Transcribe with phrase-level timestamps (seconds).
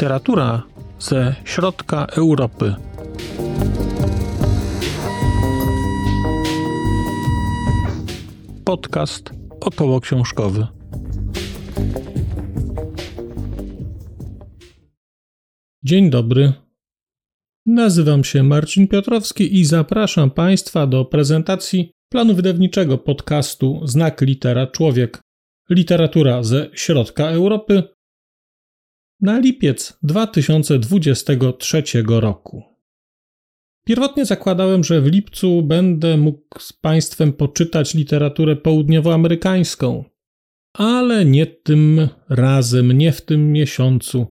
[0.00, 0.62] Literatura
[0.98, 2.74] ze środka Europy.
[8.64, 9.30] Podcast
[9.60, 10.66] około książkowy.
[15.84, 16.52] Dzień dobry.
[17.66, 25.20] Nazywam się Marcin Piotrowski i zapraszam Państwa do prezentacji planu wydawniczego podcastu Znak Litera Człowiek.
[25.70, 27.82] Literatura ze środka Europy
[29.20, 32.62] na lipiec 2023 roku.
[33.84, 40.04] Pierwotnie zakładałem, że w lipcu będę mógł z Państwem poczytać literaturę południowoamerykańską,
[40.72, 44.26] ale nie tym razem, nie w tym miesiącu.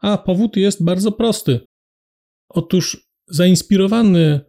[0.00, 1.60] A powód jest bardzo prosty.
[2.48, 4.40] Otóż zainspirowany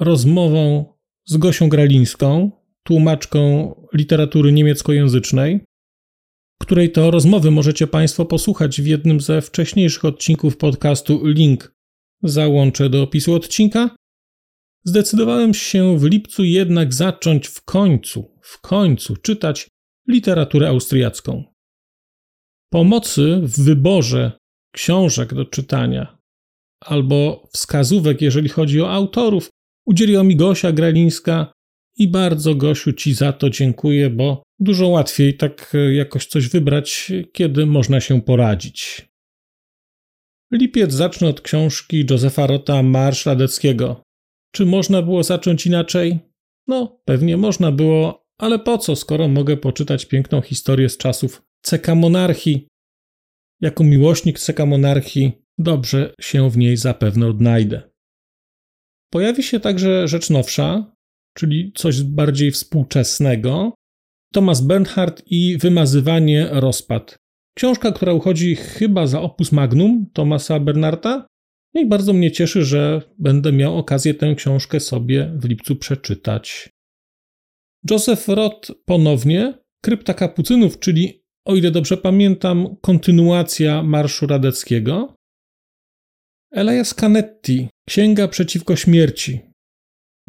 [0.00, 0.84] rozmową
[1.24, 2.50] z Gosią Gralińską,
[2.82, 5.60] tłumaczką literatury niemieckojęzycznej,
[6.58, 11.26] której to rozmowy możecie Państwo posłuchać w jednym ze wcześniejszych odcinków podcastu.
[11.26, 11.72] Link
[12.22, 13.96] załączę do opisu odcinka.
[14.84, 19.68] Zdecydowałem się w lipcu jednak zacząć w końcu, w końcu czytać
[20.08, 21.44] literaturę austriacką.
[22.72, 24.32] Pomocy w wyborze
[24.72, 26.18] książek do czytania
[26.80, 29.50] albo wskazówek, jeżeli chodzi o autorów,
[29.86, 31.52] udzieliła mi Gosia Gralińska
[31.96, 37.12] i bardzo Gosiu Ci za to dziękuję, bo dużo łatwiej tak e, jakoś coś wybrać,
[37.32, 39.08] kiedy można się poradzić.
[40.52, 44.02] Lipiec zacznę od książki Józefa Rota Marsz Radeckiego.
[44.54, 46.18] Czy można było zacząć inaczej?
[46.66, 51.88] No, pewnie można było, ale po co, skoro mogę poczytać piękną historię z czasów CK
[51.96, 52.68] Monarchii?
[53.60, 57.82] Jako miłośnik CK Monarchii dobrze się w niej zapewne odnajdę.
[59.12, 60.92] Pojawi się także rzecz nowsza,
[61.36, 63.72] czyli coś bardziej współczesnego.
[64.32, 67.16] Thomas Bernhard i Wymazywanie rozpad.
[67.56, 71.26] Książka, która uchodzi chyba za opus magnum Thomasa Bernarda.
[71.74, 76.68] I bardzo mnie cieszy, że będę miał okazję tę książkę sobie w lipcu przeczytać.
[77.90, 85.14] Joseph Roth ponownie, Krypta Kapucynów, czyli, o ile dobrze pamiętam, kontynuacja Marszu Radeckiego.
[86.52, 89.40] Elias Canetti, Księga przeciwko śmierci.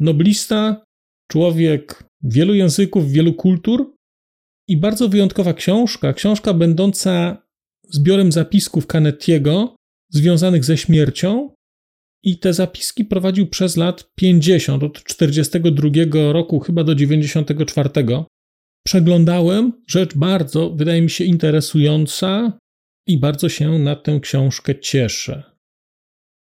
[0.00, 0.84] Noblista,
[1.30, 3.94] człowiek wielu języków, wielu kultur
[4.68, 7.42] i bardzo wyjątkowa książka, książka będąca
[7.88, 9.76] zbiorem zapisków Canettiego
[10.10, 11.54] związanych ze śmiercią
[12.24, 17.90] i te zapiski prowadził przez lat 50, od 42 roku chyba do 94.
[18.86, 22.58] Przeglądałem rzecz bardzo, wydaje mi się, interesująca
[23.06, 25.42] i bardzo się na tę książkę cieszę.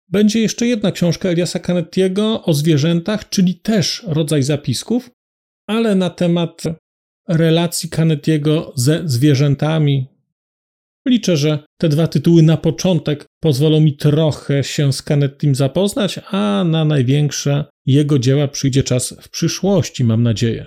[0.08, 5.10] Będzie jeszcze jedna książka Eliasa Canettiego o zwierzętach, czyli też rodzaj zapisków,
[5.68, 6.62] ale na temat
[7.28, 10.06] relacji Canettiego ze zwierzętami.
[11.08, 16.64] Liczę, że te dwa tytuły na początek pozwolą mi trochę się z Canettim zapoznać, a
[16.64, 20.66] na największe jego dzieła przyjdzie czas w przyszłości, mam nadzieję.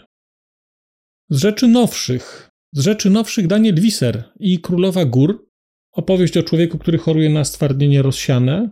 [1.29, 5.47] Z rzeczy nowszych, z rzeczy nowszych Daniel Wiser i Królowa Gór,
[5.91, 8.69] opowieść o człowieku, który choruje na stwardnienie rozsiane,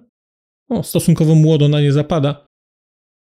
[0.69, 2.45] no, stosunkowo młodo na nie zapada.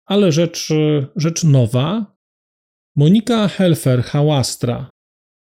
[0.06, 0.70] Ale rzecz,
[1.16, 2.16] rzecz nowa.
[2.96, 4.90] Monika Helfer, Hałastra.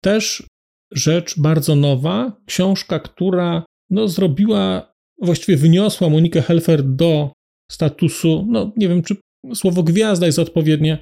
[0.04, 0.46] Też
[0.92, 2.36] rzecz bardzo nowa.
[2.46, 4.92] Książka, która no, zrobiła,
[5.22, 7.32] właściwie wyniosła Monikę Helfer do
[7.72, 9.16] statusu, no nie wiem, czy
[9.54, 10.98] słowo gwiazda jest odpowiednie,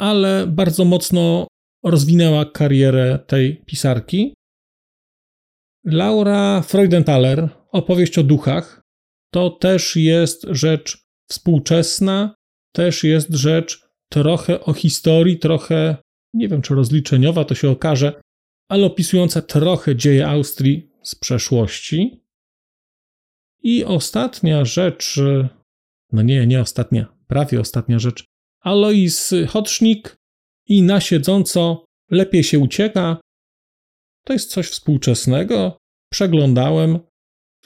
[0.00, 1.46] ale bardzo mocno
[1.84, 4.34] rozwinęła karierę tej pisarki.
[5.84, 8.82] Laura Freudenthaler, opowieść o duchach
[9.34, 12.34] to też jest rzecz współczesna,
[12.74, 15.96] też jest rzecz trochę o historii, trochę,
[16.34, 18.20] nie wiem czy rozliczeniowa, to się okaże,
[18.68, 22.22] ale opisująca trochę dzieje Austrii z przeszłości.
[23.62, 25.20] I ostatnia rzecz,
[26.12, 28.24] no nie, nie ostatnia, prawie ostatnia rzecz.
[28.60, 30.16] Alois Hotschnik
[30.68, 33.20] i na siedząco lepiej się ucieka.
[34.24, 35.76] To jest coś współczesnego.
[36.12, 36.98] Przeglądałem,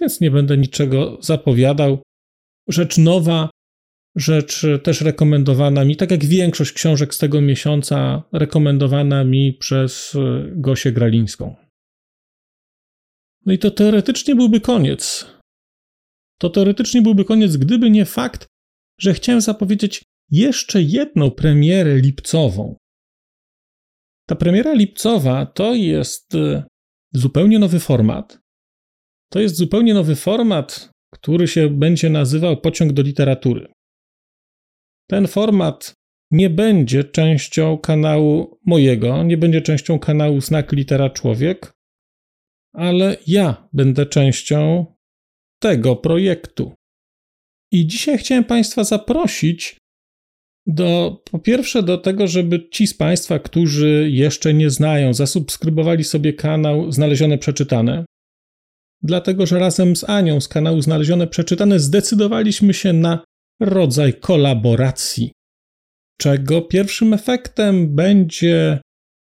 [0.00, 2.02] więc nie będę niczego zapowiadał.
[2.68, 3.50] Rzecz nowa,
[4.16, 10.50] rzecz też rekomendowana mi, tak jak większość książek z tego miesiąca, rekomendowana mi przez e,
[10.54, 11.56] Gosię Gralińską.
[13.46, 15.26] No i to teoretycznie byłby koniec.
[16.38, 18.46] To teoretycznie byłby koniec, gdyby nie fakt,
[19.00, 22.76] że chciałem zapowiedzieć jeszcze jedną premierę lipcową.
[24.28, 26.64] Ta premiera lipcowa to jest e,
[27.12, 28.38] zupełnie nowy format.
[29.30, 33.75] To jest zupełnie nowy format, który się będzie nazywał Pociąg do literatury.
[35.10, 35.94] Ten format
[36.30, 41.72] nie będzie częścią kanału mojego, nie będzie częścią kanału Znak Litera Człowiek,
[42.74, 44.86] ale ja będę częścią
[45.62, 46.74] tego projektu.
[47.72, 49.76] I dzisiaj chciałem Państwa zaprosić
[50.66, 56.32] do, po pierwsze, do tego, żeby ci z Państwa, którzy jeszcze nie znają, zasubskrybowali sobie
[56.32, 58.04] kanał Znalezione Przeczytane.
[59.02, 63.24] Dlatego, że razem z Anią z kanału Znalezione Przeczytane zdecydowaliśmy się na
[63.60, 65.32] rodzaj kolaboracji,
[66.18, 68.80] czego pierwszym efektem będzie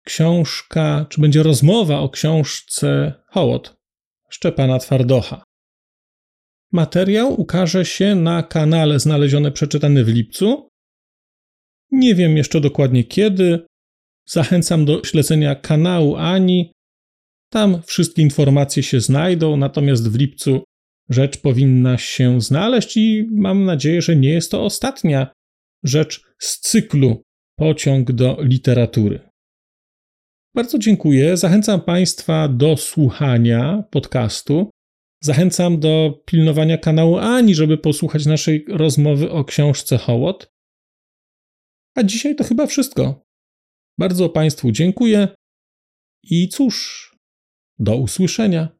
[0.04, 3.76] książka, czy będzie rozmowa o książce Hołot
[4.30, 5.42] Szczepana Twardocha.
[6.72, 10.68] Materiał ukaże się na kanale Znalezione Przeczytane w lipcu.
[11.90, 13.66] Nie wiem jeszcze dokładnie kiedy.
[14.28, 16.72] Zachęcam do śledzenia kanału Ani.
[17.52, 20.64] Tam wszystkie informacje się znajdą, natomiast w lipcu
[21.10, 25.32] rzecz powinna się znaleźć i mam nadzieję, że nie jest to ostatnia
[25.84, 27.22] rzecz z cyklu
[27.58, 29.30] Pociąg do literatury.
[30.54, 31.36] Bardzo dziękuję.
[31.36, 34.70] Zachęcam Państwa do słuchania podcastu.
[35.22, 40.50] Zachęcam do pilnowania kanału Ani, żeby posłuchać naszej rozmowy o książce Hołot.
[41.96, 43.22] A dzisiaj to chyba wszystko.
[43.98, 45.28] Bardzo Państwu dziękuję
[46.22, 47.10] i cóż,
[47.78, 48.79] do usłyszenia.